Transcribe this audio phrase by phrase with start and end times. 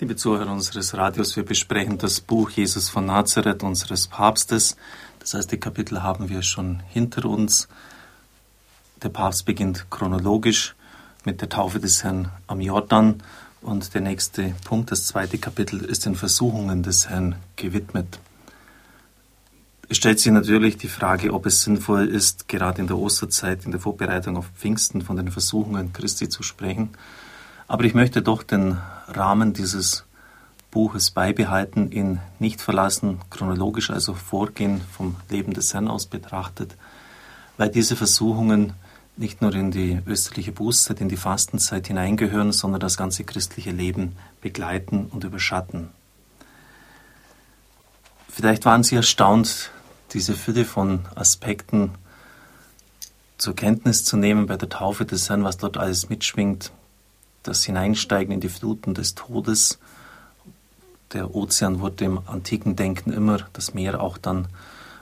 [0.00, 4.76] Liebe Zuhörer unseres Radios, wir besprechen das Buch Jesus von Nazareth unseres Papstes.
[5.20, 7.68] Das heißt, die Kapitel haben wir schon hinter uns.
[9.04, 10.74] Der Papst beginnt chronologisch
[11.24, 13.22] mit der Taufe des Herrn am Jordan
[13.62, 18.18] und der nächste Punkt, das zweite Kapitel, ist den Versuchungen des Herrn gewidmet.
[19.88, 23.70] Es stellt sich natürlich die Frage, ob es sinnvoll ist, gerade in der Osterzeit, in
[23.70, 26.90] der Vorbereitung auf Pfingsten von den Versuchungen Christi zu sprechen.
[27.66, 30.04] Aber ich möchte doch den Rahmen dieses
[30.70, 36.76] Buches beibehalten, ihn nicht verlassen, chronologisch also vorgehen vom Leben des Herrn aus betrachtet,
[37.56, 38.72] weil diese Versuchungen
[39.16, 44.16] nicht nur in die österliche Bußzeit, in die Fastenzeit hineingehören, sondern das ganze christliche Leben
[44.40, 45.90] begleiten und überschatten.
[48.28, 49.70] Vielleicht waren Sie erstaunt,
[50.12, 51.92] diese Fülle von Aspekten
[53.38, 56.72] zur Kenntnis zu nehmen bei der Taufe des Herrn, was dort alles mitschwingt,
[57.44, 59.78] das Hineinsteigen in die Fluten des Todes.
[61.12, 64.48] Der Ozean wurde im antiken Denken immer, das Meer auch dann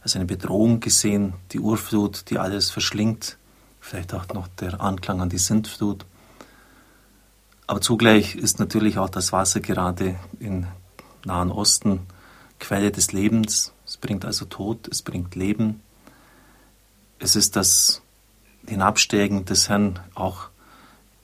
[0.00, 3.36] als eine Bedrohung gesehen, die Urflut, die alles verschlingt,
[3.80, 6.06] vielleicht auch noch der Anklang an die Sintflut.
[7.66, 10.66] Aber zugleich ist natürlich auch das Wasser gerade im
[11.24, 12.00] Nahen Osten
[12.58, 13.72] Quelle des Lebens.
[13.86, 15.80] Es bringt also Tod, es bringt Leben.
[17.18, 18.00] Es ist das
[18.66, 20.48] Hinabsteigen des Herrn auch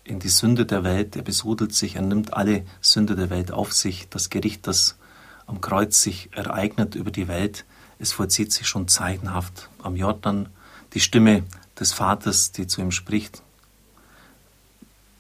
[0.04, 1.16] in die Sünde der Welt.
[1.16, 4.08] Er besudelt sich, er nimmt alle Sünde der Welt auf sich.
[4.10, 4.96] Das Gericht, das
[5.46, 7.64] am Kreuz sich ereignet über die Welt,
[7.98, 10.48] es vollzieht sich schon zeichenhaft am Jordan.
[10.92, 11.44] Die Stimme
[11.78, 13.42] des Vaters, die zu ihm spricht,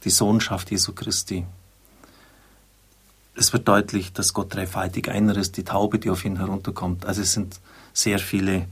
[0.04, 1.46] die Sohnschaft Jesu Christi.
[3.34, 7.06] Es wird deutlich, dass Gott dreifaltig einer ist, die Taube, die auf ihn herunterkommt.
[7.06, 7.58] Also es sind
[7.92, 8.68] sehr viele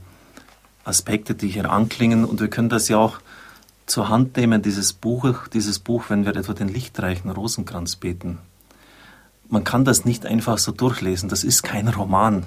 [0.85, 3.19] Aspekte, die hier anklingen und wir können das ja auch
[3.85, 8.39] zur Hand nehmen, dieses Buch, dieses Buch, wenn wir etwa den lichtreichen Rosenkranz beten.
[9.49, 12.45] Man kann das nicht einfach so durchlesen, das ist kein Roman.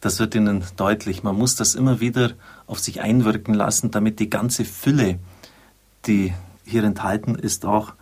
[0.00, 1.22] Das wird Ihnen deutlich.
[1.22, 2.32] Man muss das immer wieder
[2.66, 5.18] auf sich einwirken lassen, damit die ganze Fülle,
[6.06, 6.32] die
[6.64, 7.94] hier enthalten ist, auch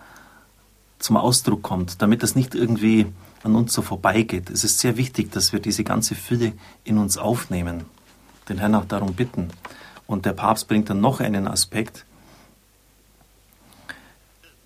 [0.98, 3.06] zum Ausdruck kommt, damit das nicht irgendwie
[3.42, 4.50] an uns so vorbeigeht.
[4.50, 6.52] Es ist sehr wichtig, dass wir diese ganze Fülle
[6.84, 7.84] in uns aufnehmen,
[8.48, 9.48] den Herrn auch darum bitten.
[10.06, 12.04] Und der Papst bringt dann noch einen Aspekt,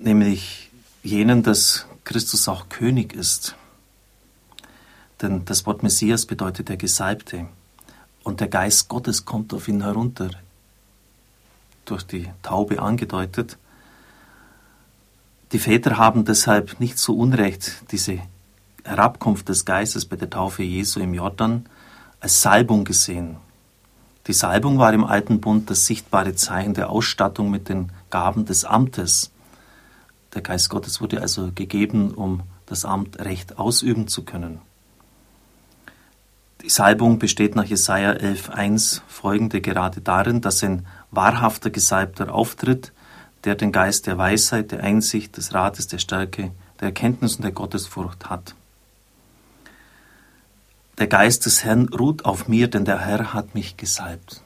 [0.00, 0.71] nämlich
[1.03, 3.55] jenen, dass Christus auch König ist.
[5.22, 7.47] Denn das Wort Messias bedeutet der Gesalbte.
[8.22, 10.31] Und der Geist Gottes kommt auf ihn herunter,
[11.84, 13.56] durch die Taube angedeutet.
[15.53, 18.21] Die Väter haben deshalb nicht so unrecht diese
[18.84, 21.67] Herabkunft des Geistes bei der Taufe Jesu im Jordan
[22.21, 23.37] als Salbung gesehen.
[24.27, 28.65] Die Salbung war im Alten Bund das sichtbare Zeichen der Ausstattung mit den Gaben des
[28.65, 29.31] Amtes.
[30.34, 34.60] Der Geist Gottes wurde also gegeben, um das Amt recht ausüben zu können.
[36.62, 42.92] Die Salbung besteht nach Jesaja 11,1 folgende gerade darin, dass ein wahrhafter Gesalbter auftritt,
[43.44, 47.52] der den Geist der Weisheit, der Einsicht, des Rates, der Stärke, der Erkenntnis und der
[47.52, 48.54] Gottesfurcht hat.
[50.98, 54.42] Der Geist des Herrn ruht auf mir, denn der Herr hat mich gesalbt.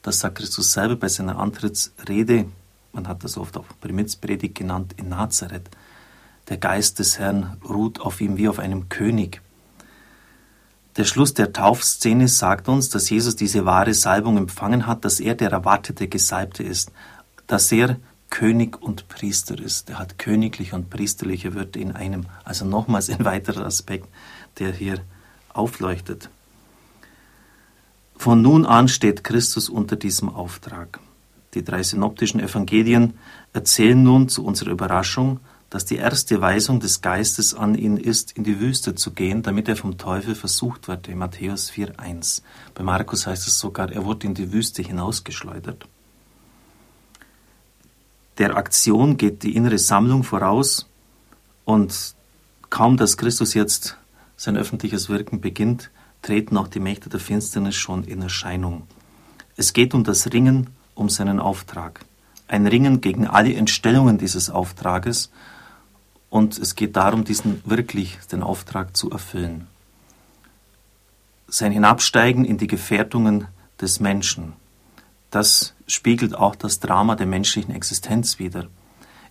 [0.00, 2.46] Das sagt Christus selber bei seiner Antrittsrede.
[2.92, 5.68] Man hat das oft auch Primitzpredigt genannt in Nazareth.
[6.48, 9.42] Der Geist des Herrn ruht auf ihm wie auf einem König.
[10.96, 15.34] Der Schluss der Taufszene sagt uns, dass Jesus diese wahre Salbung empfangen hat, dass er
[15.34, 16.90] der erwartete Gesalbte ist,
[17.46, 17.98] dass er
[18.30, 19.90] König und Priester ist.
[19.90, 22.26] Er hat königliche und priesterliche Würde in einem.
[22.44, 24.08] Also nochmals ein weiterer Aspekt,
[24.58, 25.00] der hier
[25.50, 26.30] aufleuchtet.
[28.16, 30.98] Von nun an steht Christus unter diesem Auftrag.
[31.54, 33.14] Die drei synoptischen Evangelien
[33.52, 38.44] erzählen nun zu unserer Überraschung, dass die erste Weisung des Geistes an ihn ist, in
[38.44, 42.42] die Wüste zu gehen, damit er vom Teufel versucht wird, in Matthäus 4.1.
[42.74, 45.86] Bei Markus heißt es sogar, er wurde in die Wüste hinausgeschleudert.
[48.38, 50.88] Der Aktion geht die innere Sammlung voraus
[51.64, 52.14] und
[52.70, 53.98] kaum, dass Christus jetzt
[54.36, 55.90] sein öffentliches Wirken beginnt,
[56.22, 58.86] treten auch die Mächte der Finsternis schon in Erscheinung.
[59.56, 60.68] Es geht um das Ringen
[60.98, 62.00] um seinen Auftrag.
[62.48, 65.30] Ein Ringen gegen alle Entstellungen dieses Auftrages
[66.28, 69.66] und es geht darum, diesen wirklich den Auftrag zu erfüllen.
[71.46, 73.46] Sein Hinabsteigen in die Gefährdungen
[73.80, 74.54] des Menschen,
[75.30, 78.66] das spiegelt auch das Drama der menschlichen Existenz wider.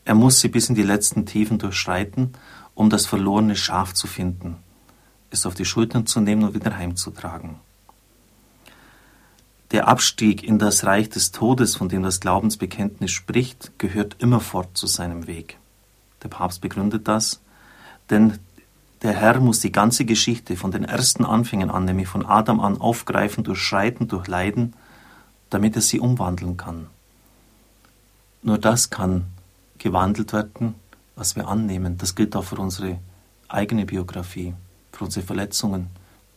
[0.05, 2.33] Er muss sie bis in die letzten Tiefen durchschreiten,
[2.75, 4.57] um das verlorene Schaf zu finden,
[5.31, 7.59] es auf die Schultern zu nehmen und wieder heimzutragen.
[9.71, 14.87] Der Abstieg in das Reich des Todes, von dem das Glaubensbekenntnis spricht, gehört immerfort zu
[14.87, 15.57] seinem Weg.
[16.23, 17.41] Der Papst begründet das,
[18.09, 18.39] denn
[19.03, 22.81] Der Herr muss die ganze Geschichte von den ersten Anfängen an, nämlich von Adam an,
[22.81, 24.73] aufgreifen, durchschreiten, durchleiden,
[25.51, 26.87] damit er sie umwandeln kann.
[28.41, 29.25] Nur das kann
[29.77, 30.73] gewandelt werden,
[31.15, 31.97] was wir annehmen.
[31.99, 32.97] Das gilt auch für unsere
[33.47, 34.55] eigene Biografie,
[34.91, 35.87] für unsere Verletzungen.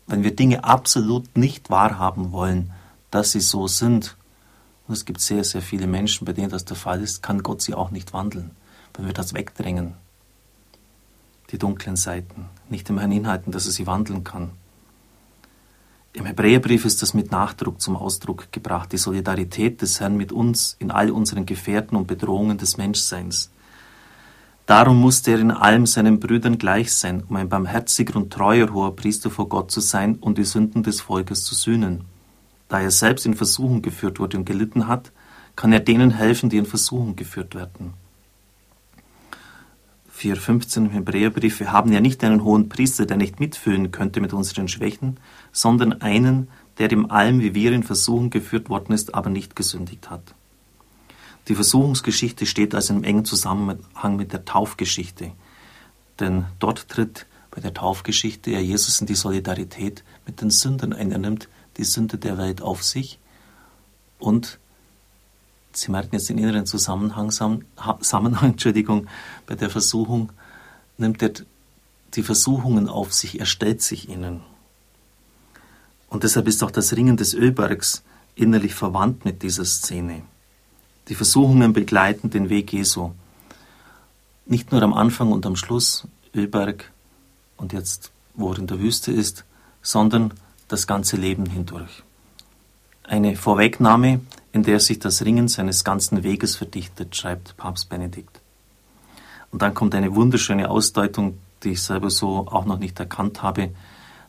[0.07, 2.73] Wenn wir Dinge absolut nicht wahrhaben wollen,
[3.11, 4.17] dass sie so sind,
[4.87, 7.63] und es gibt sehr, sehr viele Menschen, bei denen das der Fall ist, kann Gott
[7.63, 8.51] sie auch nicht wandeln,
[8.95, 9.95] wenn wir das wegdrängen.
[11.51, 14.51] Die dunklen Seiten, nicht im Herrn hinhalten, dass er sie wandeln kann.
[16.13, 20.75] Im Hebräerbrief ist das mit Nachdruck zum Ausdruck gebracht, die Solidarität des Herrn mit uns
[20.81, 23.51] in all unseren Gefährten und Bedrohungen des Menschseins.
[24.67, 28.95] Darum musste er in allem seinen Brüdern gleich sein, um ein barmherziger und treuer hoher
[28.95, 32.05] Priester vor Gott zu sein und die Sünden des Volkes zu sühnen.
[32.71, 35.13] Da er selbst in Versuchung geführt wurde und gelitten hat,
[35.57, 37.93] kann er denen helfen, die in Versuchung geführt werden.
[40.17, 44.33] 4,15 im Hebräerbrief, wir haben ja nicht einen hohen Priester, der nicht mitfühlen könnte mit
[44.33, 45.19] unseren Schwächen,
[45.51, 50.09] sondern einen, der in allem wie wir in Versuchung geführt worden ist, aber nicht gesündigt
[50.09, 50.35] hat.
[51.49, 55.33] Die Versuchungsgeschichte steht also im engen Zusammenhang mit der Taufgeschichte,
[56.21, 61.39] denn dort tritt bei der Taufgeschichte ja Jesus in die Solidarität mit den Sündern ein.
[61.81, 63.19] Die Sünde der Welt auf sich
[64.19, 64.59] und
[65.73, 69.07] Sie merken jetzt den inneren Zusammenhang, Zusammenhang Entschuldigung,
[69.47, 70.31] bei der Versuchung,
[70.99, 71.33] nimmt er
[72.13, 74.43] die Versuchungen auf sich, er stellt sich ihnen.
[76.11, 78.03] Und deshalb ist auch das Ringen des Ölbergs
[78.35, 80.21] innerlich verwandt mit dieser Szene.
[81.09, 83.13] Die Versuchungen begleiten den Weg Jesu.
[84.45, 86.93] Nicht nur am Anfang und am Schluss, Ölberg
[87.57, 89.47] und jetzt, wo er in der Wüste ist,
[89.81, 90.35] sondern
[90.73, 92.03] das ganze Leben hindurch.
[93.03, 94.21] Eine Vorwegnahme,
[94.53, 98.41] in der sich das Ringen seines ganzen Weges verdichtet, schreibt Papst Benedikt.
[99.51, 103.71] Und dann kommt eine wunderschöne Ausdeutung, die ich selber so auch noch nicht erkannt habe,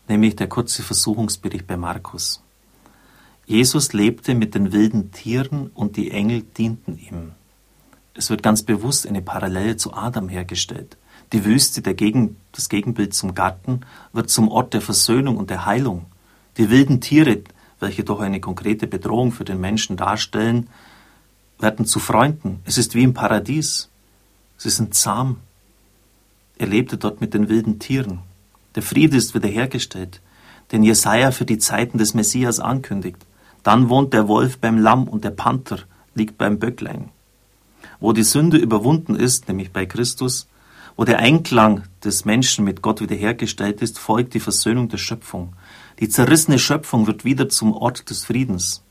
[0.07, 2.41] nämlich der kurze Versuchungsbericht bei Markus.
[3.45, 7.33] Jesus lebte mit den wilden Tieren und die Engel dienten ihm.
[8.13, 10.97] Es wird ganz bewusst eine Parallele zu Adam hergestellt.
[11.33, 16.05] Die Wüste, Gegen, das Gegenbild zum Garten, wird zum Ort der Versöhnung und der Heilung.
[16.57, 17.41] Die wilden Tiere,
[17.79, 20.67] welche doch eine konkrete Bedrohung für den Menschen darstellen,
[21.59, 22.59] werden zu Freunden.
[22.65, 23.89] Es ist wie im Paradies.
[24.57, 25.37] Sie sind zahm.
[26.57, 28.19] Er lebte dort mit den wilden Tieren.
[28.75, 30.21] Der Friede ist wiederhergestellt,
[30.71, 33.17] den Jesaja für die Zeiten des Messias ankündigt.
[33.63, 35.79] Dann wohnt der Wolf beim Lamm und der Panther
[36.15, 37.09] liegt beim Böcklein.
[37.99, 40.47] Wo die Sünde überwunden ist, nämlich bei Christus,
[40.95, 45.53] wo der Einklang des Menschen mit Gott wiederhergestellt ist, folgt die Versöhnung der Schöpfung.
[45.99, 48.83] Die zerrissene Schöpfung wird wieder zum Ort des Friedens.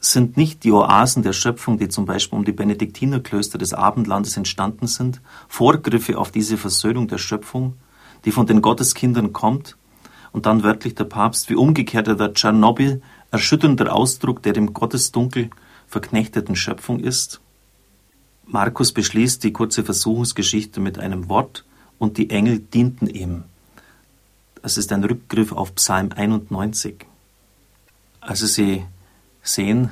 [0.00, 4.88] sind nicht die Oasen der Schöpfung, die zum Beispiel um die Benediktinerklöster des Abendlandes entstanden
[4.88, 7.74] sind, Vorgriffe auf diese Versöhnung der Schöpfung,
[8.24, 9.76] die von den Gotteskindern kommt,
[10.32, 15.50] und dann wörtlich der Papst, wie umgekehrt der Tschernobyl erschütternder Ausdruck der im Gottesdunkel
[15.86, 17.40] verknechteten Schöpfung ist?
[18.46, 21.64] Markus beschließt die kurze Versuchungsgeschichte mit einem Wort,
[21.98, 23.44] und die Engel dienten ihm.
[24.64, 27.04] Es ist ein Rückgriff auf Psalm 91.
[28.20, 28.84] Also Sie
[29.42, 29.90] sehen,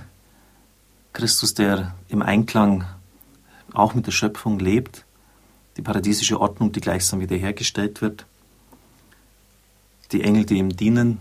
[1.13, 2.85] Christus, der im Einklang
[3.73, 5.05] auch mit der Schöpfung lebt,
[5.77, 8.27] die paradiesische Ordnung, die gleichsam wiederhergestellt wird,
[10.13, 11.19] die Engel, die ihm dienen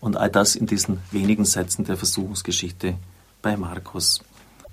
[0.00, 2.94] und all das in diesen wenigen Sätzen der Versuchungsgeschichte
[3.42, 4.22] bei Markus.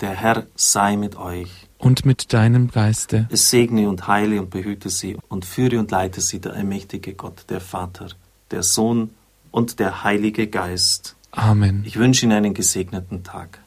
[0.04, 1.50] Der Herr sei mit euch.
[1.78, 3.30] Und mit deinem Geiste.
[3.32, 7.46] Es segne und heile und behüte sie und führe und leite sie der allmächtige Gott,
[7.48, 8.10] der Vater,
[8.52, 9.12] der Sohn
[9.50, 11.16] und der Heilige Geist.
[11.32, 11.84] Amen.
[11.86, 13.63] Ich wünsche Ihnen einen gesegneten Tag.